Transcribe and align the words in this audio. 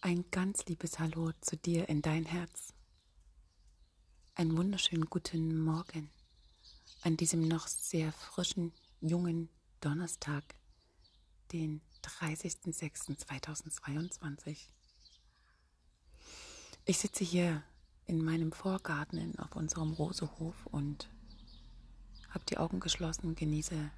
Ein 0.00 0.24
ganz 0.30 0.64
liebes 0.66 1.00
Hallo 1.00 1.32
zu 1.40 1.56
dir 1.56 1.88
in 1.88 2.02
dein 2.02 2.24
Herz. 2.24 2.72
Einen 4.36 4.56
wunderschönen 4.56 5.06
guten 5.06 5.58
Morgen 5.58 6.08
an 7.02 7.16
diesem 7.16 7.48
noch 7.48 7.66
sehr 7.66 8.12
frischen, 8.12 8.72
jungen 9.00 9.48
Donnerstag, 9.80 10.54
den 11.50 11.80
30.06.2022. 12.04 14.68
Ich 16.84 16.98
sitze 16.98 17.24
hier 17.24 17.64
in 18.06 18.24
meinem 18.24 18.52
Vorgarten 18.52 19.36
auf 19.40 19.56
unserem 19.56 19.94
Rosehof 19.94 20.64
und 20.66 21.10
habe 22.28 22.44
die 22.48 22.58
Augen 22.58 22.78
geschlossen, 22.78 23.34
genieße 23.34 23.90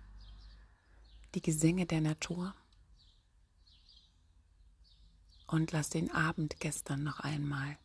die 1.34 1.42
Gesänge 1.42 1.84
der 1.84 2.00
Natur 2.00 2.54
und 5.50 5.72
lass 5.72 5.90
den 5.90 6.12
Abend 6.12 6.60
gestern 6.60 7.02
noch 7.02 7.20
einmal 7.20 7.76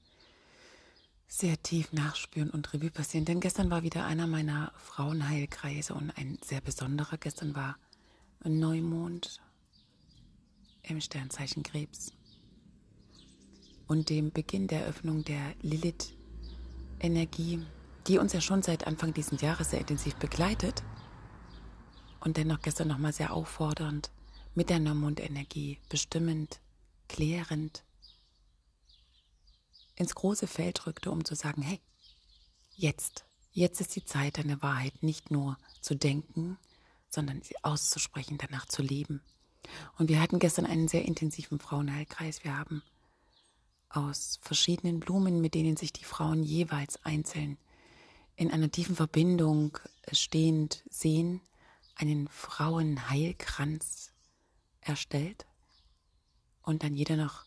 sehr 1.27 1.61
tief 1.61 1.91
nachspüren 1.91 2.51
und 2.51 2.71
Revue 2.73 2.91
passieren. 2.91 3.25
Denn 3.25 3.39
gestern 3.39 3.71
war 3.71 3.83
wieder 3.83 4.05
einer 4.05 4.27
meiner 4.27 4.71
Frauenheilkreise 4.77 5.95
und 5.95 6.11
ein 6.17 6.37
sehr 6.43 6.61
besonderer. 6.61 7.17
Gestern 7.17 7.55
war 7.55 7.77
Neumond 8.43 9.41
im 10.83 11.01
Sternzeichen 11.01 11.63
Krebs 11.63 12.13
und 13.87 14.09
dem 14.09 14.31
Beginn 14.31 14.67
der 14.67 14.85
Öffnung 14.85 15.23
der 15.23 15.55
Lilith-Energie, 15.61 17.65
die 18.07 18.19
uns 18.19 18.33
ja 18.33 18.41
schon 18.41 18.61
seit 18.61 18.85
Anfang 18.85 19.13
dieses 19.13 19.41
Jahres 19.41 19.71
sehr 19.71 19.79
intensiv 19.79 20.15
begleitet 20.17 20.83
und 22.19 22.37
dennoch 22.37 22.61
gestern 22.61 22.89
nochmal 22.89 23.13
sehr 23.13 23.33
auffordernd 23.33 24.11
mit 24.53 24.69
der 24.69 24.77
Neumondenergie 24.79 25.79
bestimmend 25.89 26.59
klärend 27.07 27.83
ins 29.95 30.15
große 30.15 30.47
Feld 30.47 30.85
rückte, 30.85 31.11
um 31.11 31.23
zu 31.23 31.35
sagen, 31.35 31.61
hey, 31.61 31.79
jetzt, 32.75 33.25
jetzt 33.51 33.81
ist 33.81 33.95
die 33.95 34.05
Zeit, 34.05 34.37
deine 34.37 34.61
Wahrheit 34.61 35.01
nicht 35.03 35.31
nur 35.31 35.57
zu 35.81 35.95
denken, 35.95 36.57
sondern 37.09 37.41
sie 37.41 37.55
auszusprechen, 37.63 38.37
danach 38.37 38.65
zu 38.65 38.81
leben. 38.81 39.21
Und 39.97 40.09
wir 40.09 40.21
hatten 40.21 40.39
gestern 40.39 40.65
einen 40.65 40.87
sehr 40.87 41.05
intensiven 41.05 41.59
Frauenheilkreis. 41.59 42.43
Wir 42.43 42.57
haben 42.57 42.83
aus 43.89 44.39
verschiedenen 44.41 44.99
Blumen, 44.99 45.41
mit 45.41 45.53
denen 45.53 45.77
sich 45.77 45.93
die 45.93 46.03
Frauen 46.03 46.43
jeweils 46.43 47.03
einzeln 47.05 47.57
in 48.35 48.51
einer 48.51 48.69
tiefen 48.69 48.95
Verbindung 48.95 49.77
stehend 50.11 50.83
sehen, 50.89 51.41
einen 51.95 52.27
Frauenheilkranz 52.27 54.11
erstellt 54.81 55.45
und 56.65 56.83
dann 56.83 56.95
jeder 56.95 57.15
noch 57.15 57.45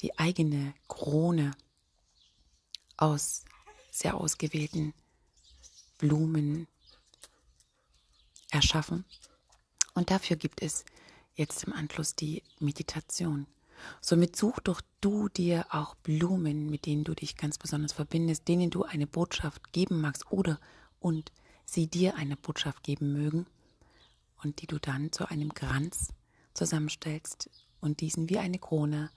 die 0.00 0.18
eigene 0.18 0.74
Krone 0.88 1.52
aus 2.96 3.44
sehr 3.90 4.14
ausgewählten 4.14 4.94
Blumen 5.98 6.66
erschaffen. 8.50 9.04
Und 9.94 10.10
dafür 10.10 10.36
gibt 10.36 10.62
es 10.62 10.84
jetzt 11.34 11.64
im 11.64 11.72
Anschluss 11.72 12.14
die 12.14 12.42
Meditation. 12.58 13.46
Somit 14.00 14.36
such 14.36 14.60
doch 14.60 14.80
du 15.00 15.28
dir 15.28 15.66
auch 15.70 15.94
Blumen, 15.96 16.70
mit 16.70 16.86
denen 16.86 17.04
du 17.04 17.14
dich 17.14 17.36
ganz 17.36 17.58
besonders 17.58 17.92
verbindest, 17.92 18.46
denen 18.46 18.70
du 18.70 18.84
eine 18.84 19.06
Botschaft 19.06 19.72
geben 19.72 20.00
magst 20.00 20.30
oder 20.30 20.60
und 21.00 21.32
sie 21.64 21.88
dir 21.88 22.14
eine 22.16 22.36
Botschaft 22.36 22.82
geben 22.82 23.12
mögen 23.12 23.46
und 24.42 24.62
die 24.62 24.66
du 24.66 24.78
dann 24.78 25.12
zu 25.12 25.28
einem 25.28 25.54
Kranz 25.54 26.12
zusammenstellst 26.54 27.50
und 27.82 28.00
diesen 28.00 28.30
wie 28.30 28.38
eine 28.38 28.58
Krone 28.58 29.10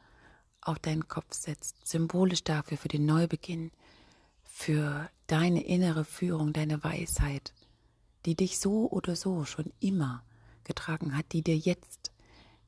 auf 0.60 0.80
deinen 0.80 1.08
Kopf 1.08 1.34
setzt, 1.34 1.88
symbolisch 1.88 2.44
dafür 2.44 2.78
für 2.78 2.88
den 2.88 3.06
Neubeginn, 3.06 3.72
für 4.44 5.10
deine 5.28 5.64
innere 5.64 6.04
Führung, 6.04 6.52
deine 6.52 6.84
Weisheit, 6.84 7.54
die 8.26 8.36
dich 8.36 8.60
so 8.60 8.90
oder 8.90 9.16
so 9.16 9.46
schon 9.46 9.72
immer 9.80 10.24
getragen 10.64 11.16
hat, 11.16 11.32
die 11.32 11.44
dir 11.44 11.56
jetzt 11.56 12.12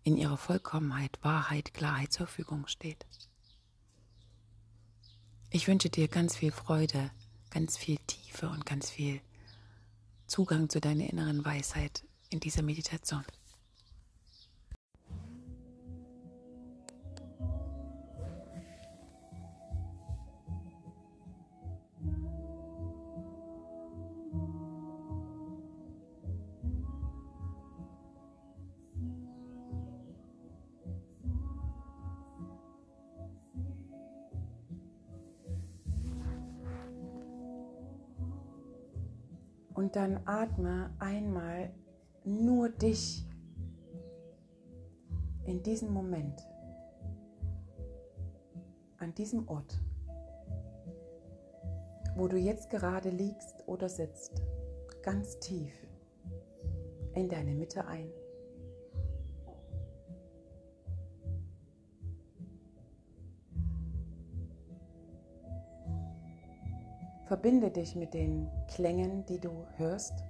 in 0.03 0.16
ihrer 0.16 0.38
Vollkommenheit, 0.38 1.18
Wahrheit, 1.22 1.74
Klarheit 1.74 2.13
zur 2.13 2.28
Verfügung 2.28 2.68
steht. 2.68 3.06
Ich 5.50 5.68
wünsche 5.68 5.90
dir 5.90 6.07
ganz 6.07 6.36
viel 6.36 6.52
Freude, 6.52 7.09
ganz 7.50 7.78
viel 7.78 7.97
Tiefe 8.06 8.50
und 8.50 8.66
ganz 8.66 8.90
viel 8.90 9.22
Zugang 10.28 10.69
zu 10.69 10.80
deiner 10.80 11.09
inneren 11.09 11.44
Weisheit 11.44 12.03
in 12.30 12.40
dieser 12.40 12.62
Meditation. 12.62 13.24
Und 39.88 39.96
dann 39.96 40.20
atme 40.25 40.94
einmal 41.00 41.72
nur 42.25 42.68
dich 42.68 43.25
in 45.46 45.64
diesem 45.64 45.94
Moment, 45.94 46.46
an 48.98 49.16
diesem 49.16 49.48
Ort, 49.48 49.80
wo 52.18 52.28
du 52.28 52.36
jetzt 52.36 52.70
gerade 52.70 53.09
liegst 53.12 53.66
oder 53.66 53.88
sitzt, 53.88 54.42
ganz 55.03 55.40
tief 55.40 55.72
in 57.14 57.30
deine 57.30 57.54
Mitte 57.56 57.88
ein. 57.88 58.09
Verbinde 67.27 67.69
dich 67.69 67.93
mit 67.93 68.13
den 68.13 68.49
Klängen, 68.69 69.25
die 69.25 69.38
du 69.38 69.67
hörst. 69.75 70.23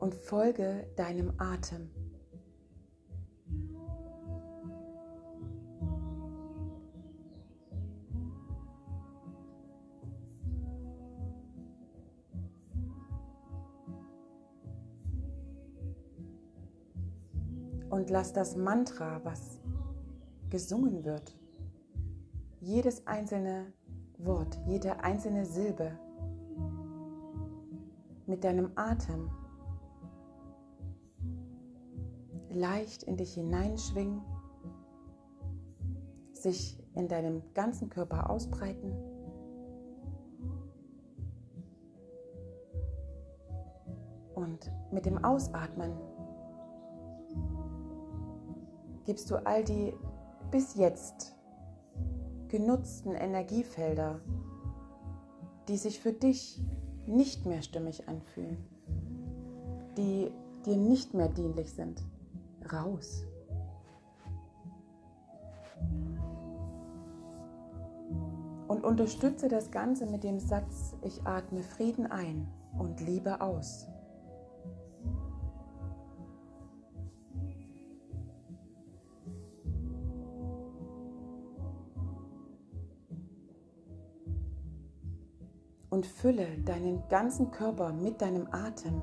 Und 0.00 0.14
folge 0.14 0.86
deinem 0.96 1.32
Atem. 1.38 2.03
Und 18.04 18.10
lass 18.10 18.34
das 18.34 18.54
Mantra, 18.54 19.24
was 19.24 19.58
gesungen 20.50 21.06
wird, 21.06 21.34
jedes 22.60 23.06
einzelne 23.06 23.72
Wort, 24.18 24.60
jede 24.66 25.02
einzelne 25.02 25.46
Silbe 25.46 25.98
mit 28.26 28.44
deinem 28.44 28.72
Atem 28.74 29.30
leicht 32.50 33.04
in 33.04 33.16
dich 33.16 33.32
hineinschwingen, 33.32 34.20
sich 36.34 36.78
in 36.94 37.08
deinem 37.08 37.42
ganzen 37.54 37.88
Körper 37.88 38.28
ausbreiten. 38.28 38.92
Und 44.34 44.70
mit 44.92 45.06
dem 45.06 45.24
Ausatmen 45.24 45.94
gibst 49.04 49.30
du 49.30 49.36
all 49.46 49.64
die 49.64 49.92
bis 50.50 50.74
jetzt 50.74 51.34
genutzten 52.48 53.14
Energiefelder, 53.14 54.20
die 55.68 55.76
sich 55.76 56.00
für 56.00 56.12
dich 56.12 56.60
nicht 57.06 57.46
mehr 57.46 57.62
stimmig 57.62 58.08
anfühlen, 58.08 58.64
die 59.96 60.30
dir 60.64 60.76
nicht 60.76 61.14
mehr 61.14 61.28
dienlich 61.28 61.72
sind, 61.72 62.02
raus. 62.72 63.24
Und 68.68 68.84
unterstütze 68.84 69.48
das 69.48 69.70
Ganze 69.70 70.06
mit 70.06 70.24
dem 70.24 70.40
Satz, 70.40 70.94
ich 71.02 71.26
atme 71.26 71.62
Frieden 71.62 72.06
ein 72.06 72.48
und 72.78 73.00
Liebe 73.00 73.40
aus. 73.40 73.88
Und 85.94 86.06
fülle 86.06 86.58
deinen 86.64 87.06
ganzen 87.08 87.52
Körper 87.52 87.92
mit 87.92 88.20
deinem 88.20 88.48
Atem. 88.50 89.00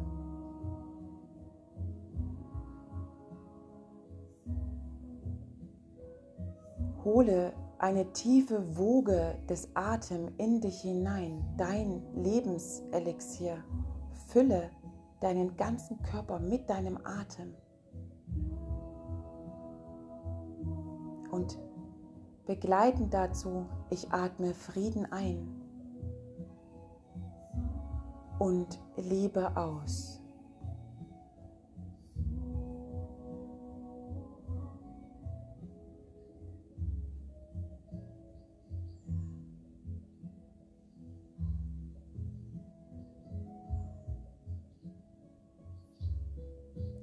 Hole 7.06 7.54
eine 7.80 8.12
tiefe 8.12 8.78
Woge 8.78 9.38
des 9.50 9.70
Atems 9.74 10.34
in 10.38 10.60
dich 10.60 10.82
hinein, 10.82 11.42
dein 11.56 12.04
Lebenselixier. 12.14 13.64
Fülle 14.28 14.70
deinen 15.22 15.56
ganzen 15.56 16.02
Körper 16.04 16.40
mit 16.40 16.70
deinem 16.70 17.00
Atem. 17.06 17.54
Und 21.32 21.58
begleitend 22.46 23.14
dazu, 23.14 23.66
ich 23.90 24.12
atme 24.12 24.54
Frieden 24.54 25.10
ein 25.10 25.61
und 28.42 28.80
Liebe 28.98 29.56
aus. 29.56 30.20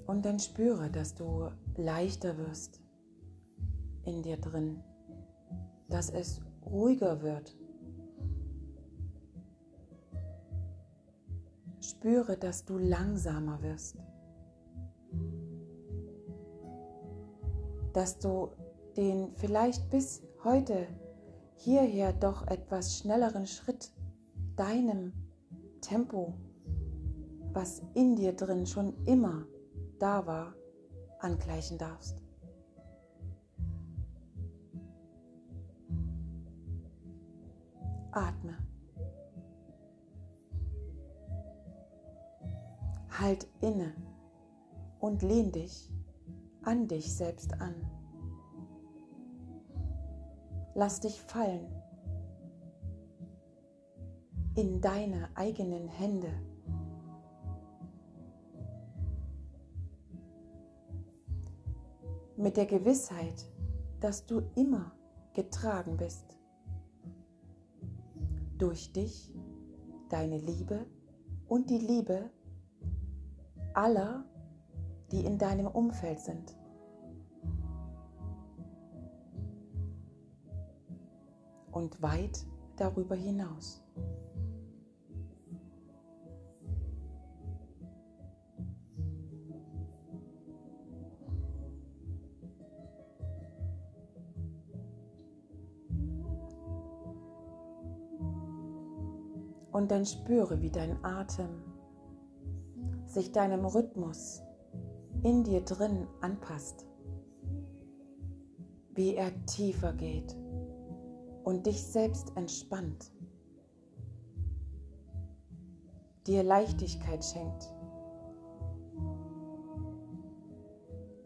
Und 0.07 0.25
dann 0.25 0.41
spüre, 0.41 0.91
dass 0.91 1.15
du 1.15 1.51
leichter 1.77 2.37
wirst 2.37 2.81
in 4.05 4.25
dir 4.25 4.39
drin, 4.39 4.83
dass 5.89 6.11
es 6.11 6.41
ruhiger 6.67 7.23
wird. 7.23 7.58
Spüre, 11.99 12.37
dass 12.37 12.65
du 12.65 12.79
langsamer 12.79 13.61
wirst, 13.61 13.97
dass 17.93 18.21
du 18.21 18.51
den 18.97 19.35
vielleicht 19.35 19.91
bis 19.91 20.23
heute 20.45 20.87
hierher 21.57 22.13
doch 22.13 22.47
etwas 22.47 22.99
schnelleren 22.99 23.49
Schritt 23.49 23.91
deinem 24.55 25.13
Tempo, 25.81 26.35
was 27.53 27.83
in 27.95 28.15
dir 28.15 28.33
drin 28.33 28.65
schon 28.65 28.95
immer 29.05 29.45
da 29.99 30.25
war, 30.25 30.55
angleichen 31.19 31.79
darfst. 31.79 32.23
Atme. 38.13 38.68
Halt 43.21 43.47
inne 43.61 43.95
und 45.01 45.23
lehn 45.23 45.53
dich 45.53 45.91
an 46.63 46.87
dich 46.89 47.15
selbst 47.15 47.53
an. 47.61 47.75
Lass 50.75 51.01
dich 51.01 51.21
fallen 51.23 51.67
in 54.55 54.81
deine 54.81 55.29
eigenen 55.35 55.89
Hände. 55.89 56.33
mit 62.39 62.57
der 62.57 62.67
Gewissheit, 62.67 63.51
dass 64.01 64.25
du 64.25 64.43
immer 64.55 64.93
getragen 65.35 65.97
bist. 65.97 66.39
Durch 68.59 68.93
dich, 68.93 69.33
deine 70.09 70.39
Liebe 70.39 70.87
und 71.49 71.69
die 71.69 71.79
Liebe 71.79 72.31
aller, 73.79 74.25
die 75.13 75.25
in 75.25 75.39
deinem 75.39 75.69
Umfeld 75.69 76.19
sind. 76.19 76.57
Und 81.71 82.03
weit 82.03 82.45
darüber 82.77 83.15
hinaus. 83.15 83.85
Und 99.71 99.93
dann 99.93 100.05
spüre, 100.05 100.61
wie 100.61 100.71
dein 100.71 101.05
Atem 101.05 101.78
sich 103.09 103.33
deinem 103.33 103.65
Rhythmus 103.65 104.43
in 105.23 105.43
dir 105.43 105.63
drin 105.63 106.07
anpasst, 106.21 106.87
wie 108.95 109.15
er 109.15 109.33
tiefer 109.47 109.93
geht 109.93 110.37
und 111.45 111.67
dich 111.67 111.83
selbst 111.83 112.37
entspannt, 112.37 113.11
dir 116.27 116.43
Leichtigkeit 116.43 117.25
schenkt 117.25 117.73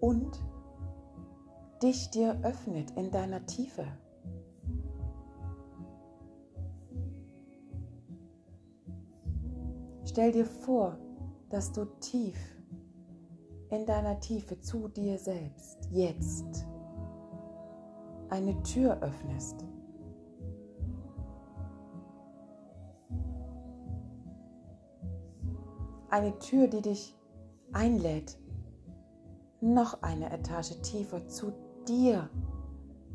und 0.00 0.40
dich 1.82 2.10
dir 2.10 2.38
öffnet 2.44 2.92
in 2.92 3.10
deiner 3.10 3.44
Tiefe. 3.46 3.86
Stell 10.04 10.30
dir 10.30 10.44
vor, 10.44 10.98
dass 11.52 11.70
du 11.70 11.84
tief 12.00 12.36
in 13.68 13.84
deiner 13.84 14.18
Tiefe 14.20 14.58
zu 14.60 14.88
dir 14.88 15.18
selbst 15.18 15.86
jetzt 15.90 16.66
eine 18.30 18.62
Tür 18.62 18.98
öffnest. 19.02 19.64
Eine 26.08 26.38
Tür, 26.38 26.68
die 26.68 26.80
dich 26.80 27.14
einlädt, 27.72 28.38
noch 29.60 30.02
eine 30.02 30.32
Etage 30.32 30.80
tiefer 30.82 31.28
zu 31.28 31.52
dir 31.86 32.28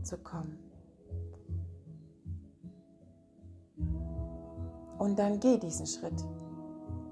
zu 0.04 0.18
kommen. 0.20 0.60
Und 5.00 5.18
dann 5.20 5.40
geh 5.40 5.58
diesen 5.58 5.86
Schritt 5.86 6.24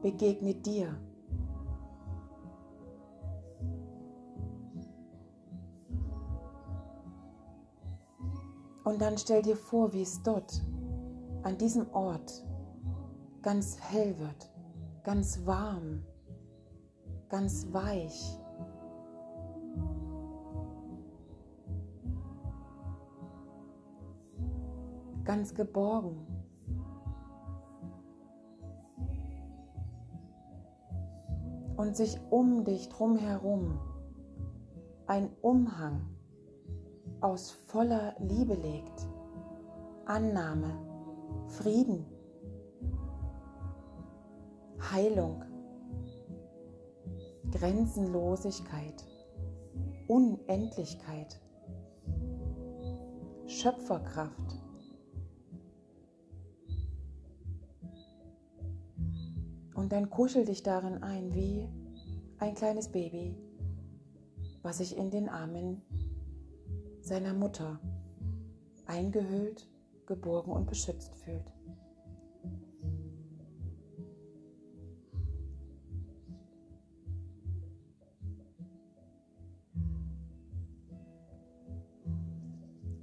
begegne 0.05 0.53
dir. 0.53 0.95
Und 8.85 9.01
dann 9.01 9.17
stell 9.17 9.41
dir 9.41 9.57
vor, 9.57 9.91
wie 9.91 10.03
es 10.03 10.23
dort, 10.23 10.61
an 11.43 11.57
diesem 11.57 11.89
Ort, 11.93 12.45
ganz 13.41 13.77
hell 13.81 14.17
wird, 14.17 14.49
ganz 15.03 15.45
warm, 15.45 16.03
ganz 17.27 17.67
weich. 17.73 18.39
Ganz 25.25 25.53
geborgen. 25.53 26.25
und 31.77 31.95
sich 31.95 32.17
um 32.29 32.63
dich 32.63 32.89
drumherum 32.89 33.77
ein 35.07 35.29
Umhang 35.41 36.14
aus 37.25 37.49
voller 37.49 38.15
Liebe 38.19 38.53
legt, 38.53 39.07
Annahme, 40.05 40.77
Frieden, 41.47 42.05
Heilung, 44.91 45.43
Grenzenlosigkeit, 47.49 49.03
Unendlichkeit, 50.07 51.41
Schöpferkraft. 53.47 54.61
Und 59.73 59.91
dann 59.91 60.11
kuschel 60.11 60.45
dich 60.45 60.61
darin 60.61 61.01
ein 61.01 61.33
wie 61.33 61.67
ein 62.37 62.53
kleines 62.53 62.89
Baby, 62.89 63.35
was 64.61 64.77
sich 64.77 64.95
in 64.95 65.09
den 65.09 65.27
Armen 65.27 65.81
seiner 67.05 67.33
Mutter 67.33 67.79
eingehüllt, 68.87 69.69
geborgen 70.07 70.51
und 70.51 70.65
beschützt 70.65 71.15
fühlt. 71.15 71.53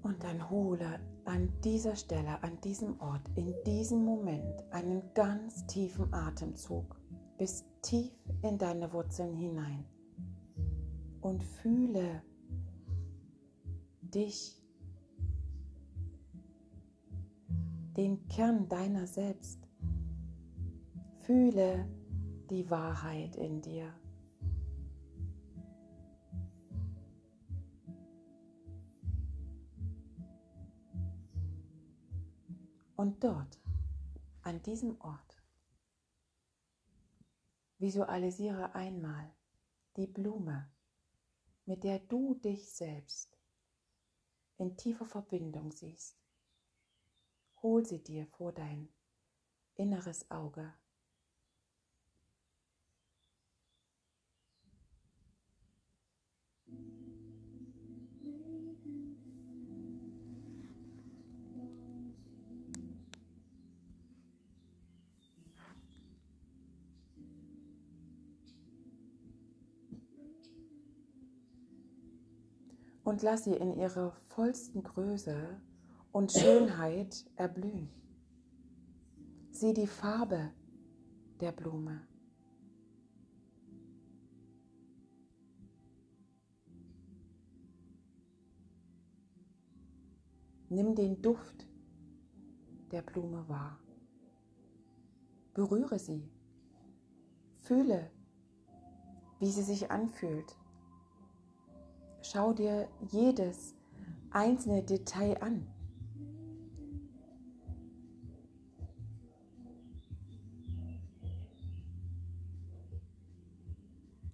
Und 0.03 0.23
dann 0.25 0.51
hole 0.51 0.99
an 1.25 1.53
dieser 1.63 1.95
Stelle, 1.95 2.43
an 2.43 2.61
diesem 2.63 3.01
Ort, 3.01 3.23
in 3.37 3.55
diesem 3.65 4.05
Moment 4.05 4.65
einen 4.73 5.03
ganz 5.15 5.65
tiefen 5.67 6.13
Atemzug 6.13 7.01
bis 7.39 7.65
tief 7.83 8.13
in 8.43 8.59
deine 8.59 8.93
Wurzeln 8.93 9.37
hinein 9.37 9.85
und 11.21 11.45
fühle 11.45 12.23
dich, 14.15 14.63
den 17.97 18.27
Kern 18.29 18.69
deiner 18.69 19.07
selbst. 19.07 19.59
Fühle 21.21 21.89
die 22.51 22.69
Wahrheit 22.71 23.37
in 23.37 23.63
dir. 23.63 23.93
Und 32.97 33.25
dort, 33.25 33.61
an 34.43 34.63
diesem 34.63 35.01
Ort, 35.01 35.43
visualisiere 37.79 38.75
einmal 38.75 39.29
die 39.97 40.07
Blume, 40.07 40.71
mit 41.67 41.83
der 41.83 41.99
du 41.99 42.35
dich 42.35 42.71
selbst 42.71 43.42
in 44.63 44.77
tiefer 44.77 45.05
Verbindung 45.05 45.73
siehst. 45.73 46.17
Hol 47.63 47.85
sie 47.85 48.03
dir 48.03 48.27
vor 48.27 48.53
dein 48.53 48.89
inneres 49.75 50.31
Auge. 50.31 50.73
Und 73.13 73.21
lass 73.21 73.45
sie 73.45 73.53
in 73.53 73.75
ihrer 73.75 74.11
vollsten 74.29 74.83
Größe 74.83 75.61
und 76.13 76.33
Schönheit 76.33 77.27
erblühen. 77.37 77.91
Sieh 79.51 79.75
die 79.75 79.87
Farbe 79.87 80.51
der 81.39 81.53
Blume. 81.53 82.09
Nimm 90.71 90.95
den 90.95 91.21
Duft 91.21 91.69
der 92.93 93.03
Blume 93.03 93.47
wahr. 93.47 93.79
Berühre 95.53 95.99
sie. 95.99 96.33
Fühle, 97.59 98.11
wie 99.39 99.51
sie 99.51 99.65
sich 99.65 99.91
anfühlt. 99.91 100.57
Schau 102.33 102.55
dir 102.55 102.89
jedes 103.11 103.75
einzelne 104.31 104.83
Detail 104.83 105.37
an. 105.43 105.67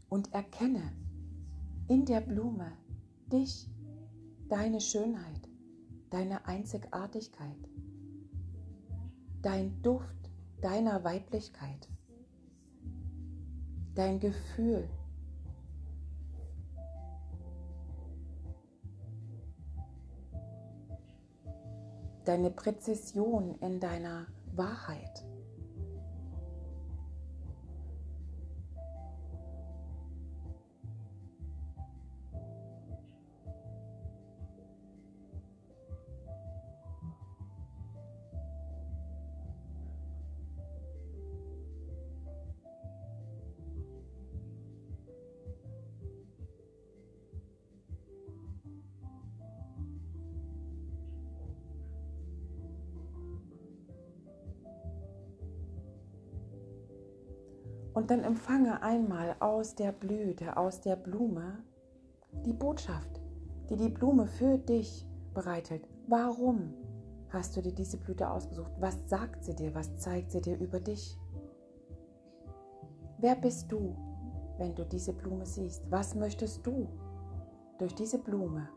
Und 0.08 0.32
erkenne 0.32 0.92
in 1.88 2.04
der 2.04 2.20
Blume 2.20 2.70
dich, 3.32 3.68
deine 4.48 4.80
Schönheit, 4.80 5.48
deine 6.10 6.46
Einzigartigkeit, 6.46 7.68
dein 9.42 9.82
Duft 9.82 10.30
deiner 10.60 11.02
Weiblichkeit, 11.02 11.88
dein 13.96 14.20
Gefühl 14.20 14.88
deine 22.28 22.50
Präzision 22.50 23.54
in 23.60 23.80
deiner 23.80 24.26
Wahrheit. 24.54 25.24
Und 57.98 58.12
dann 58.12 58.22
empfange 58.22 58.80
einmal 58.80 59.34
aus 59.40 59.74
der 59.74 59.90
Blüte, 59.90 60.56
aus 60.56 60.80
der 60.80 60.94
Blume, 60.94 61.64
die 62.46 62.52
Botschaft, 62.52 63.20
die 63.68 63.74
die 63.74 63.88
Blume 63.88 64.28
für 64.28 64.56
dich 64.56 65.04
bereitet. 65.34 65.84
Warum 66.06 66.74
hast 67.30 67.56
du 67.56 67.60
dir 67.60 67.74
diese 67.74 67.96
Blüte 67.96 68.30
ausgesucht? 68.30 68.70
Was 68.78 68.96
sagt 69.08 69.42
sie 69.42 69.56
dir? 69.56 69.74
Was 69.74 69.96
zeigt 69.96 70.30
sie 70.30 70.40
dir 70.40 70.56
über 70.60 70.78
dich? 70.78 71.18
Wer 73.18 73.34
bist 73.34 73.72
du, 73.72 73.96
wenn 74.58 74.76
du 74.76 74.84
diese 74.84 75.12
Blume 75.12 75.44
siehst? 75.44 75.82
Was 75.90 76.14
möchtest 76.14 76.64
du 76.64 76.86
durch 77.78 77.96
diese 77.96 78.20
Blume 78.20 78.68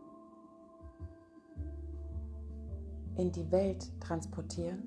in 3.17 3.31
die 3.31 3.51
Welt 3.51 3.87
transportieren, 3.99 4.81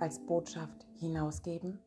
als 0.00 0.18
Botschaft 0.18 0.88
hinausgeben? 0.96 1.78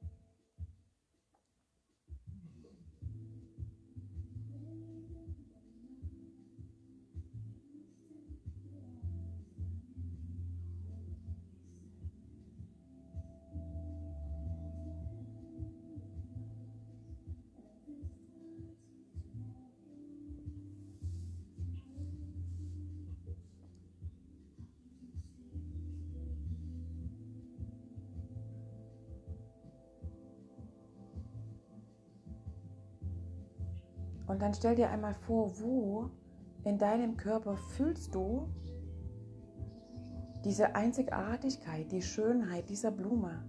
Und 34.38 34.44
dann 34.44 34.54
stell 34.54 34.76
dir 34.76 34.92
einmal 34.92 35.16
vor, 35.16 35.60
wo 35.60 36.12
in 36.64 36.78
deinem 36.78 37.18
Körper 37.18 37.58
fühlst 37.58 38.14
du 38.14 38.48
diese 40.46 40.76
Einzigartigkeit, 40.76 41.92
die 41.92 42.04
Schönheit 42.04 42.70
dieser 42.70 42.92
Blume? 42.92 43.44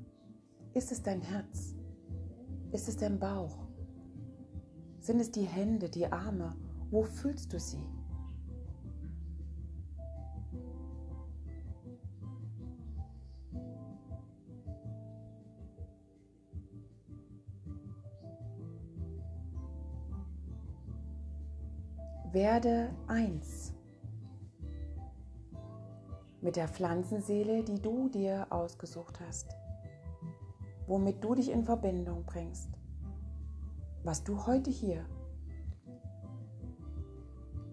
Ist 0.72 0.90
es 0.90 1.02
dein 1.02 1.20
Herz? 1.20 1.74
Ist 2.72 2.88
es 2.88 2.96
dein 2.96 3.18
Bauch? 3.18 3.68
Sind 4.98 5.20
es 5.20 5.30
die 5.30 5.42
Hände, 5.42 5.90
die 5.90 6.10
Arme? 6.10 6.56
Wo 6.90 7.02
fühlst 7.02 7.52
du 7.52 7.60
sie? 7.60 7.84
Werde 22.32 22.90
eins 23.06 23.72
mit 26.42 26.56
der 26.56 26.68
Pflanzenseele, 26.68 27.64
die 27.64 27.80
du 27.80 28.10
dir 28.10 28.46
ausgesucht 28.50 29.18
hast, 29.26 29.56
womit 30.86 31.24
du 31.24 31.34
dich 31.34 31.50
in 31.50 31.64
Verbindung 31.64 32.24
bringst, 32.24 32.68
was 34.04 34.22
du 34.24 34.46
heute 34.46 34.70
hier 34.70 35.06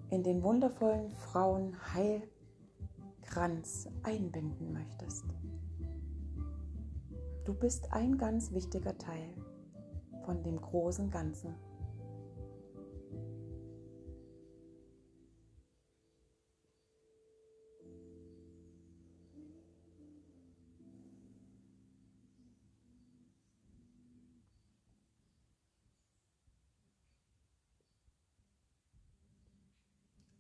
in 0.10 0.24
den 0.24 0.42
wundervollen 0.42 1.12
Frauenheilkranz 1.12 3.90
einbinden 4.04 4.72
möchtest. 4.72 5.26
Du 7.44 7.54
bist 7.54 7.92
ein 7.92 8.18
ganz 8.18 8.54
wichtiger 8.54 8.98
Teil 8.98 9.34
von 10.24 10.42
dem 10.44 10.62
großen 10.62 11.12
Ganzen. 11.12 11.56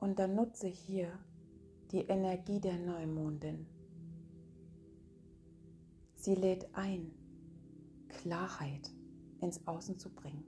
Und 0.06 0.20
dann 0.20 0.36
nutze 0.36 0.68
hier 0.68 1.18
die 1.92 2.02
Energie 2.02 2.60
der 2.60 2.78
Neumondin. 2.78 3.66
Sie 6.14 6.36
lädt 6.36 6.68
ein, 6.74 7.12
Klarheit 8.08 8.94
ins 9.42 9.66
Außen 9.66 9.98
zu 9.98 10.14
bringen. 10.14 10.44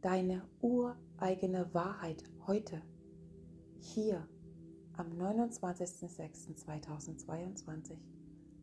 Deine 0.00 0.42
ureigene 0.62 1.68
Wahrheit 1.74 2.24
heute, 2.46 2.80
hier 3.78 4.26
am 4.94 5.12
29.06.2022 5.18 7.98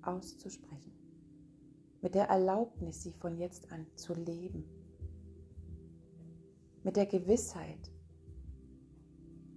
auszusprechen. 0.02 0.92
Mit 2.02 2.16
der 2.16 2.30
Erlaubnis, 2.30 3.04
sie 3.04 3.12
von 3.12 3.38
jetzt 3.38 3.72
an 3.72 3.86
zu 3.94 4.16
leben. 4.16 4.66
Mit 6.82 6.96
der 6.96 7.06
Gewissheit, 7.06 7.92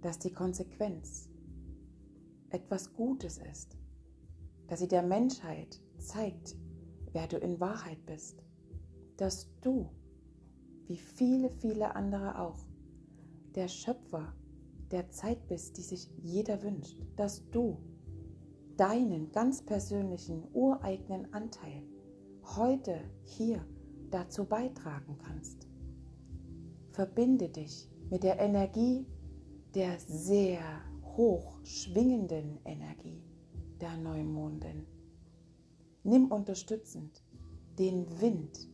dass 0.01 0.19
die 0.19 0.31
Konsequenz 0.31 1.29
etwas 2.49 2.93
Gutes 2.93 3.37
ist, 3.37 3.77
dass 4.67 4.79
sie 4.79 4.87
der 4.87 5.03
Menschheit 5.03 5.81
zeigt, 5.97 6.55
wer 7.11 7.27
du 7.27 7.37
in 7.37 7.59
Wahrheit 7.59 8.05
bist, 8.05 8.43
dass 9.17 9.49
du, 9.61 9.89
wie 10.87 10.97
viele, 10.97 11.49
viele 11.49 11.95
andere 11.95 12.39
auch, 12.39 12.65
der 13.55 13.67
Schöpfer 13.67 14.33
der 14.91 15.09
Zeit 15.09 15.47
bist, 15.47 15.77
die 15.77 15.81
sich 15.81 16.09
jeder 16.17 16.61
wünscht, 16.63 17.01
dass 17.15 17.47
du 17.49 17.77
deinen 18.77 19.31
ganz 19.31 19.61
persönlichen, 19.63 20.47
ureigenen 20.53 21.33
Anteil 21.33 21.83
heute 22.43 23.01
hier 23.23 23.65
dazu 24.09 24.45
beitragen 24.45 25.17
kannst. 25.17 25.67
Verbinde 26.91 27.49
dich 27.49 27.89
mit 28.09 28.23
der 28.23 28.39
Energie 28.39 29.05
der 29.75 29.99
sehr 29.99 30.61
hoch 31.15 31.57
schwingenden 31.63 32.57
Energie 32.65 33.21
der 33.79 33.95
Neumondin. 33.97 34.85
Nimm 36.03 36.31
unterstützend 36.31 37.23
den 37.77 38.19
Wind, 38.19 38.67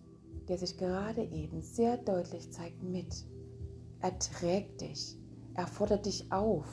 der 0.47 0.57
sich 0.57 0.77
gerade 0.77 1.23
eben 1.23 1.61
sehr 1.61 1.97
deutlich 1.97 2.51
zeigt, 2.51 2.81
mit. 2.83 3.25
Er 3.99 4.17
trägt 4.19 4.81
dich, 4.81 5.17
er 5.53 5.67
fordert 5.67 6.05
dich 6.05 6.31
auf, 6.31 6.67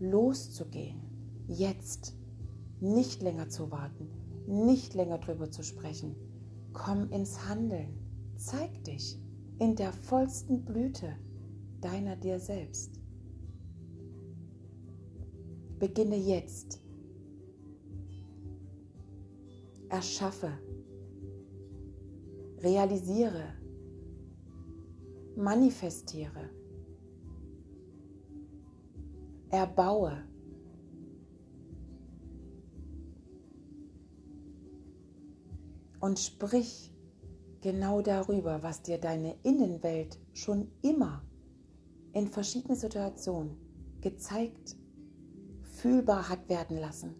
loszugehen, 0.00 1.00
jetzt, 1.48 2.14
nicht 2.80 3.22
länger 3.22 3.48
zu 3.48 3.70
warten, 3.70 4.10
nicht 4.46 4.94
länger 4.94 5.18
drüber 5.18 5.50
zu 5.50 5.62
sprechen. 5.62 6.16
Komm 6.72 7.10
ins 7.10 7.48
Handeln, 7.48 7.96
zeig 8.36 8.84
dich 8.84 9.18
in 9.58 9.76
der 9.76 9.92
vollsten 9.92 10.64
Blüte 10.64 11.16
deiner 11.80 12.16
dir 12.16 12.40
selbst. 12.40 13.01
Beginne 15.82 16.14
jetzt. 16.14 16.80
Erschaffe. 19.88 20.52
Realisiere. 22.58 23.54
Manifestiere. 25.34 26.50
Erbaue. 29.50 30.22
Und 35.98 36.20
sprich 36.20 36.94
genau 37.60 38.02
darüber, 38.02 38.62
was 38.62 38.82
dir 38.82 38.98
deine 38.98 39.34
Innenwelt 39.42 40.20
schon 40.32 40.70
immer 40.82 41.24
in 42.12 42.28
verschiedenen 42.28 42.76
Situationen 42.76 43.56
gezeigt 44.00 44.76
fühlbar 45.82 46.28
hat 46.28 46.48
werden 46.48 46.78
lassen. 46.78 47.16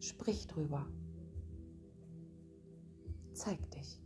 Sprich 0.00 0.48
drüber. 0.48 0.88
Zeig 3.32 3.70
dich. 3.70 4.02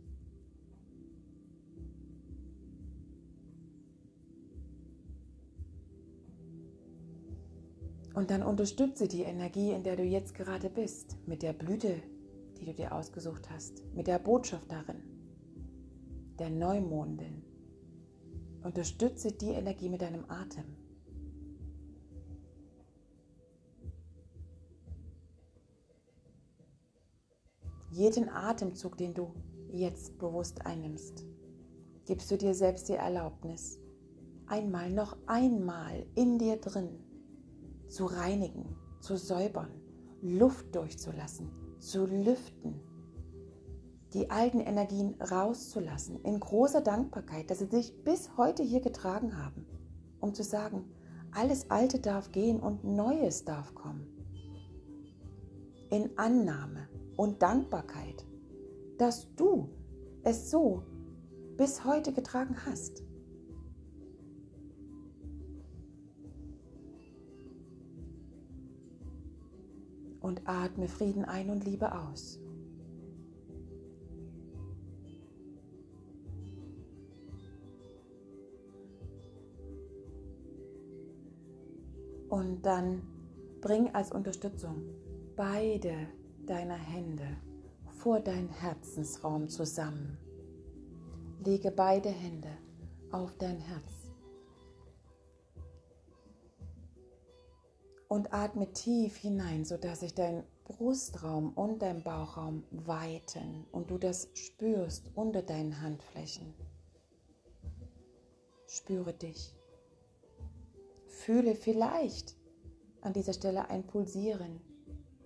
Und 8.13 8.29
dann 8.29 8.43
unterstütze 8.43 9.07
die 9.07 9.23
Energie, 9.23 9.71
in 9.71 9.83
der 9.83 9.95
du 9.95 10.03
jetzt 10.03 10.35
gerade 10.35 10.69
bist, 10.69 11.17
mit 11.25 11.41
der 11.41 11.53
Blüte, 11.53 12.03
die 12.59 12.65
du 12.65 12.73
dir 12.75 12.93
ausgesucht 12.93 13.49
hast, 13.49 13.83
mit 13.95 14.05
der 14.05 14.19
Botschaft 14.19 14.71
darin, 14.71 15.01
der 16.37 16.51
Neumondin. 16.51 17.41
Unterstütze 18.61 19.31
die 19.31 19.49
Energie 19.49 19.89
mit 19.89 20.03
deinem 20.03 20.29
Atem. 20.29 20.80
Jeden 27.91 28.29
Atemzug, 28.29 28.97
den 28.97 29.13
du 29.13 29.33
jetzt 29.71 30.17
bewusst 30.17 30.65
einnimmst, 30.65 31.25
gibst 32.05 32.31
du 32.31 32.37
dir 32.37 32.53
selbst 32.53 32.89
die 32.89 32.93
Erlaubnis, 32.93 33.79
einmal, 34.47 34.89
noch 34.91 35.17
einmal 35.27 36.05
in 36.15 36.37
dir 36.37 36.57
drin 36.57 36.89
zu 37.87 38.05
reinigen, 38.05 38.75
zu 38.99 39.17
säubern, 39.17 39.69
Luft 40.21 40.75
durchzulassen, 40.75 41.49
zu 41.79 42.05
lüften, 42.05 42.79
die 44.13 44.29
alten 44.29 44.59
Energien 44.59 45.15
rauszulassen, 45.21 46.21
in 46.23 46.39
großer 46.39 46.81
Dankbarkeit, 46.81 47.49
dass 47.49 47.59
sie 47.59 47.67
sich 47.67 48.03
bis 48.03 48.37
heute 48.37 48.61
hier 48.63 48.81
getragen 48.81 49.37
haben, 49.37 49.65
um 50.19 50.33
zu 50.33 50.43
sagen, 50.43 50.85
alles 51.31 51.69
Alte 51.69 51.99
darf 51.99 52.31
gehen 52.31 52.59
und 52.59 52.83
Neues 52.83 53.45
darf 53.45 53.73
kommen. 53.73 54.05
In 55.89 56.17
Annahme, 56.17 56.87
und 57.21 57.39
Dankbarkeit, 57.39 58.25
dass 58.97 59.31
du 59.35 59.69
es 60.23 60.49
so 60.49 60.81
bis 61.55 61.85
heute 61.85 62.13
getragen 62.13 62.55
hast. 62.65 63.03
Und 70.19 70.41
atme 70.45 70.87
Frieden 70.87 71.23
ein 71.23 71.51
und 71.51 71.63
Liebe 71.63 71.93
aus. 71.93 72.39
Und 82.29 82.63
dann 82.63 83.03
bring 83.61 83.93
als 83.93 84.11
Unterstützung 84.11 84.81
beide 85.35 86.07
deiner 86.51 86.75
Hände 86.75 87.37
vor 87.99 88.19
dein 88.19 88.49
Herzensraum 88.49 89.47
zusammen. 89.47 90.17
Lege 91.45 91.71
beide 91.71 92.09
Hände 92.09 92.49
auf 93.09 93.37
dein 93.37 93.57
Herz. 93.57 94.11
Und 98.09 98.33
atme 98.33 98.73
tief 98.73 99.15
hinein, 99.15 99.63
sodass 99.63 100.01
sich 100.01 100.13
dein 100.13 100.43
Brustraum 100.65 101.53
und 101.53 101.81
dein 101.81 102.03
Bauchraum 102.03 102.65
weiten 102.71 103.65
und 103.71 103.89
du 103.89 103.97
das 103.97 104.27
spürst 104.33 105.09
unter 105.15 105.41
deinen 105.41 105.81
Handflächen. 105.81 106.53
Spüre 108.67 109.13
dich. 109.13 109.55
Fühle 111.07 111.55
vielleicht 111.55 112.35
an 112.99 113.13
dieser 113.13 113.33
Stelle 113.33 113.69
ein 113.69 113.87
Pulsieren 113.87 114.59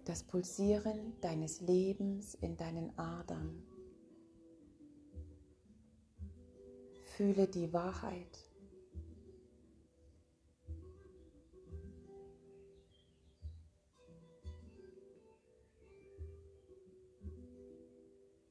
das 0.05 0.23
Pulsieren 0.23 1.19
deines 1.21 1.61
Lebens 1.61 2.35
in 2.35 2.55
deinen 2.57 2.97
Adern. 2.97 3.63
Fühle 7.17 7.47
die 7.47 7.73
Wahrheit. 7.73 8.51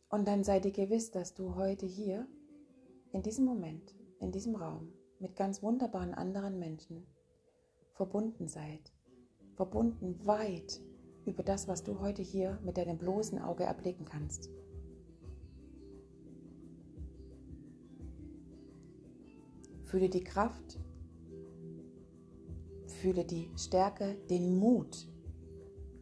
Und 0.08 0.28
dann 0.28 0.44
sei 0.44 0.60
dir 0.60 0.70
gewiss, 0.70 1.10
dass 1.10 1.34
du 1.34 1.56
heute 1.56 1.86
hier, 1.86 2.26
in 3.12 3.22
diesem 3.22 3.44
Moment, 3.44 3.94
in 4.20 4.32
diesem 4.32 4.54
Raum, 4.56 4.92
mit 5.18 5.36
ganz 5.36 5.62
wunderbaren 5.62 6.14
anderen 6.14 6.58
Menschen 6.58 7.06
verbunden 7.94 8.48
seid. 8.48 8.92
Verbunden 9.56 10.24
weit 10.26 10.80
über 11.26 11.42
das, 11.42 11.68
was 11.68 11.82
du 11.82 12.00
heute 12.00 12.22
hier 12.22 12.58
mit 12.64 12.76
deinem 12.76 12.98
bloßen 12.98 13.38
Auge 13.38 13.64
erblicken 13.64 14.04
kannst. 14.04 14.50
Fühle 19.84 20.08
die 20.08 20.24
Kraft, 20.24 20.78
fühle 22.86 23.24
die 23.24 23.50
Stärke, 23.56 24.16
den 24.28 24.58
Mut, 24.58 25.06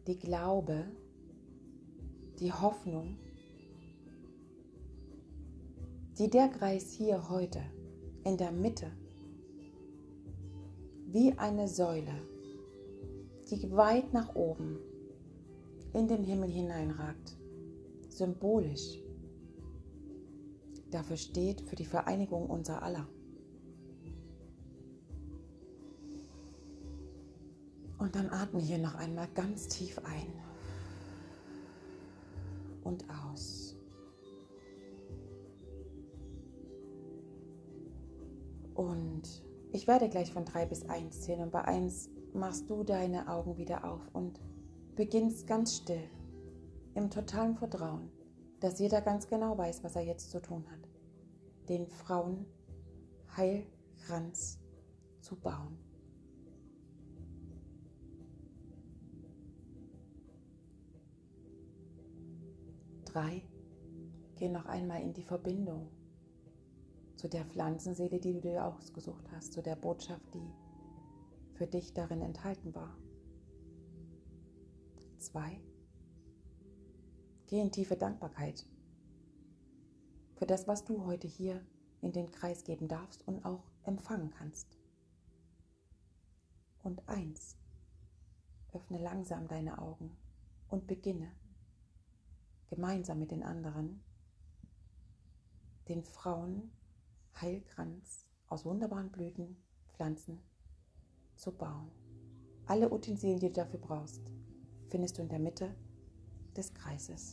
die 0.07 0.17
Glaube, 0.17 0.85
die 2.39 2.51
Hoffnung, 2.51 3.17
die 6.17 6.29
der 6.29 6.49
Kreis 6.49 6.91
hier 6.91 7.29
heute 7.29 7.61
in 8.23 8.37
der 8.37 8.51
Mitte 8.51 8.91
wie 11.07 11.37
eine 11.37 11.67
Säule 11.67 12.33
die 13.53 13.71
weit 13.71 14.13
nach 14.13 14.35
oben 14.35 14.79
in 15.93 16.07
den 16.07 16.23
Himmel 16.23 16.49
hineinragt, 16.49 17.37
symbolisch 18.09 18.99
dafür 20.91 21.17
steht, 21.17 21.61
für 21.61 21.75
die 21.75 21.85
Vereinigung 21.85 22.49
unser 22.49 22.83
aller. 22.83 23.07
Und 27.97 28.15
dann 28.15 28.29
atme 28.29 28.59
hier 28.59 28.79
noch 28.79 28.95
einmal 28.95 29.27
ganz 29.33 29.67
tief 29.67 29.99
ein 29.99 30.27
und 32.83 33.05
aus. 33.09 33.75
Und 38.73 39.43
ich 39.71 39.87
werde 39.87 40.09
gleich 40.09 40.33
von 40.33 40.45
drei 40.45 40.65
bis 40.65 40.83
eins 40.89 41.21
zählen 41.21 41.43
und 41.43 41.51
bei 41.51 41.63
eins 41.63 42.09
machst 42.33 42.69
du 42.69 42.83
deine 42.83 43.27
Augen 43.27 43.57
wieder 43.57 43.85
auf 43.85 44.01
und 44.13 44.39
beginnst 44.95 45.47
ganz 45.47 45.77
still, 45.77 46.09
im 46.95 47.09
totalen 47.09 47.55
Vertrauen, 47.55 48.09
dass 48.59 48.79
jeder 48.79 49.01
ganz 49.01 49.27
genau 49.27 49.57
weiß, 49.57 49.83
was 49.83 49.95
er 49.95 50.03
jetzt 50.03 50.31
zu 50.31 50.41
tun 50.41 50.65
hat, 50.71 50.89
den 51.69 51.87
Frauen 51.87 52.45
Heilkranz 53.35 54.59
zu 55.21 55.35
bauen. 55.35 55.77
drei, 63.13 63.43
geh 64.35 64.49
noch 64.49 64.65
einmal 64.65 65.01
in 65.01 65.13
die 65.13 65.23
Verbindung 65.23 65.89
zu 67.15 67.29
der 67.29 67.45
Pflanzenseele, 67.45 68.19
die 68.19 68.33
du 68.33 68.41
dir 68.41 68.65
ausgesucht 68.65 69.31
hast, 69.31 69.53
zu 69.53 69.61
der 69.61 69.75
Botschaft, 69.75 70.33
die 70.33 70.51
für 71.53 71.67
dich 71.67 71.93
darin 71.93 72.21
enthalten 72.21 72.73
war. 72.73 72.97
Zwei, 75.23 75.61
geh 77.47 77.61
in 77.61 77.71
tiefe 77.71 77.95
Dankbarkeit 77.95 78.65
für 80.35 80.45
das, 80.45 80.67
was 80.67 80.83
du 80.83 81.05
heute 81.05 81.27
hier 81.27 81.65
in 82.01 82.11
den 82.11 82.29
Kreis 82.29 82.65
geben 82.65 82.89
darfst 82.89 83.25
und 83.25 83.45
auch 83.45 83.63
empfangen 83.83 84.31
kannst. 84.31 84.77
Und 86.83 87.07
eins, 87.07 87.55
öffne 88.73 89.01
langsam 89.01 89.47
deine 89.47 89.79
Augen 89.81 90.11
und 90.67 90.87
beginne 90.87 91.31
gemeinsam 92.69 93.19
mit 93.19 93.31
den 93.31 93.43
anderen 93.43 94.03
den 95.87 96.03
Frauen 96.03 96.69
Heilkranz 97.39 98.27
aus 98.49 98.65
wunderbaren 98.65 99.09
Blüten, 99.09 99.55
Pflanzen 99.93 100.41
zu 101.37 101.53
bauen. 101.53 101.89
Alle 102.65 102.91
Utensilien, 102.91 103.39
die 103.39 103.47
du 103.47 103.53
dafür 103.53 103.79
brauchst, 103.79 104.33
findest 104.93 105.17
du 105.17 105.23
in 105.23 105.29
der 105.29 105.39
Mitte 105.39 105.73
des 106.55 106.71
Kreises. 106.71 107.31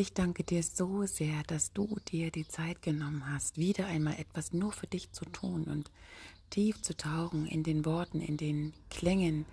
Ich 0.00 0.14
danke 0.14 0.44
dir 0.44 0.62
so 0.62 1.04
sehr, 1.04 1.42
dass 1.46 1.74
du 1.74 1.98
dir 2.10 2.30
die 2.30 2.48
Zeit 2.48 2.80
genommen 2.80 3.22
hast, 3.30 3.58
wieder 3.58 3.84
einmal 3.84 4.14
etwas 4.18 4.54
nur 4.54 4.72
für 4.72 4.86
dich 4.86 5.12
zu 5.12 5.26
tun 5.26 5.64
und 5.64 5.90
tief 6.48 6.80
zu 6.80 6.96
tauchen 6.96 7.46
in 7.46 7.64
den 7.64 7.84
Worten, 7.84 8.22
in 8.22 8.38
den 8.38 8.72
Klängen, 8.88 9.44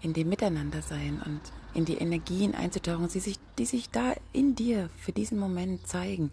in 0.00 0.12
dem 0.12 0.28
Miteinandersein 0.28 1.20
und 1.20 1.40
in 1.74 1.84
die 1.84 1.96
Energien 1.96 2.54
einzutauchen, 2.54 3.08
die 3.08 3.18
sich, 3.18 3.40
die 3.58 3.66
sich 3.66 3.90
da 3.90 4.14
in 4.32 4.54
dir 4.54 4.88
für 4.98 5.10
diesen 5.10 5.36
Moment 5.36 5.84
zeigen. 5.88 6.30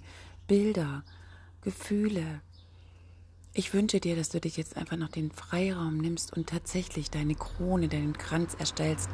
Bilder, 0.47 1.04
Gefühle. 1.62 2.41
Ich 3.56 3.73
wünsche 3.73 3.99
dir, 3.99 4.15
dass 4.15 4.30
du 4.30 4.39
dich 4.39 4.58
jetzt 4.58 4.78
einfach 4.78 4.97
noch 4.97 5.10
den 5.10 5.32
Freiraum 5.32 5.97
nimmst 5.97 6.38
und 6.38 6.49
tatsächlich 6.49 7.10
deine 7.10 7.34
Krone, 7.34 7.88
deinen 7.88 8.15
Kranz 8.15 8.54
erstellst 8.54 9.10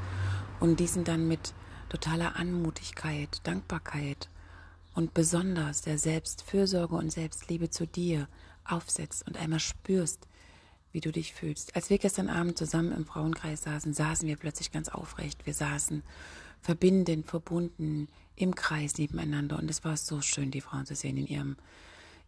und 0.60 0.82
diesen 0.82 1.06
dann 1.06 1.26
mit 1.26 1.54
totaler 1.88 2.36
Anmutigkeit, 2.36 3.40
Dankbarkeit 3.48 4.28
und 4.93 5.13
besonders 5.13 5.82
der 5.82 5.97
Selbstfürsorge 5.97 6.95
und 6.95 7.12
Selbstliebe 7.12 7.69
zu 7.69 7.86
dir 7.86 8.27
aufsetzt 8.65 9.25
und 9.27 9.38
einmal 9.38 9.60
spürst, 9.60 10.27
wie 10.91 10.99
du 10.99 11.12
dich 11.12 11.34
fühlst. 11.34 11.75
Als 11.75 11.89
wir 11.89 11.97
gestern 11.97 12.30
Abend 12.30 12.58
zusammen 12.58 12.91
im 12.91 13.06
Frauenkreis 13.06 13.63
saßen, 13.63 13.93
saßen 13.93 14.27
wir 14.27 14.36
plötzlich 14.36 14.71
ganz 14.71 14.89
aufrecht. 14.89 15.45
Wir 15.45 15.54
saßen 15.54 16.04
verbindend, 16.62 17.27
verbunden 17.27 18.08
im 18.36 18.56
Kreis 18.56 18.97
nebeneinander 18.97 19.58
und 19.58 19.69
es 19.69 19.84
war 19.84 19.97
so 19.97 20.21
schön, 20.21 20.51
die 20.51 20.62
Frauen 20.62 20.86
zu 20.86 20.95
sehen 20.95 21.17
in 21.17 21.27
ihrem, 21.27 21.58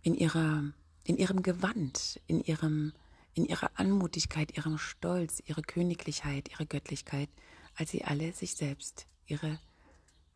in 0.02 0.16
ihrer, 0.16 0.64
in 1.04 1.18
ihrem 1.18 1.44
Gewand, 1.44 2.20
in 2.28 2.42
ihrem, 2.42 2.94
in 3.34 3.46
ihrer 3.46 3.72
Anmutigkeit, 3.76 4.56
ihrem 4.56 4.78
Stolz, 4.78 5.42
ihre 5.46 5.62
Königlichkeit, 5.62 6.50
ihre 6.52 6.66
Göttlichkeit, 6.66 7.30
als 7.76 7.92
sie 7.92 8.04
alle 8.04 8.32
sich 8.34 8.56
selbst 8.56 9.08
ihre 9.26 9.60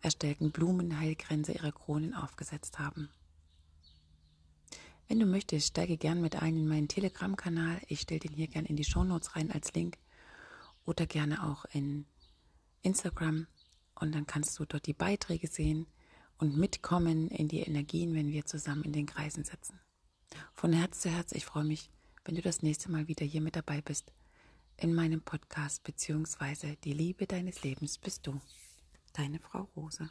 erstellten 0.01 0.51
Blumenheilgrenze 0.51 1.53
ihrer 1.53 1.71
Kronen 1.71 2.13
aufgesetzt 2.13 2.79
haben. 2.79 3.10
Wenn 5.07 5.19
du 5.19 5.25
möchtest, 5.25 5.67
steige 5.67 5.97
gern 5.97 6.21
mit 6.21 6.41
ein 6.41 6.57
in 6.57 6.67
meinen 6.67 6.89
Telegram-Kanal. 6.89 7.79
Ich 7.88 8.01
stelle 8.01 8.19
den 8.19 8.33
hier 8.33 8.47
gern 8.47 8.65
in 8.65 8.75
die 8.75 8.83
Shownotes 8.83 9.36
rein 9.36 9.51
als 9.51 9.73
Link 9.73 9.97
oder 10.86 11.05
gerne 11.05 11.43
auch 11.43 11.65
in 11.65 12.05
Instagram 12.81 13.47
und 13.95 14.13
dann 14.13 14.27
kannst 14.27 14.60
du 14.60 14.65
dort 14.65 14.86
die 14.86 14.93
Beiträge 14.93 15.47
sehen 15.47 15.88
und 16.38 16.57
mitkommen 16.57 17.29
in 17.29 17.47
die 17.47 17.62
Energien, 17.62 18.13
wenn 18.13 18.31
wir 18.31 18.45
zusammen 18.45 18.83
in 18.83 18.93
den 18.93 19.05
Kreisen 19.05 19.43
sitzen. 19.43 19.79
Von 20.53 20.73
Herz 20.73 21.01
zu 21.01 21.10
Herz, 21.10 21.31
ich 21.31 21.45
freue 21.45 21.63
mich, 21.63 21.89
wenn 22.25 22.36
du 22.36 22.41
das 22.41 22.62
nächste 22.62 22.91
Mal 22.91 23.07
wieder 23.07 23.25
hier 23.25 23.41
mit 23.41 23.55
dabei 23.55 23.81
bist 23.81 24.12
in 24.75 24.93
meinem 24.93 25.21
Podcast 25.21 25.83
beziehungsweise 25.83 26.75
die 26.83 26.93
Liebe 26.93 27.25
deines 27.25 27.63
Lebens 27.63 27.97
bist 27.97 28.27
du, 28.27 28.39
deine 29.17 29.39
Frau 29.39 29.69
Rose. 29.75 30.10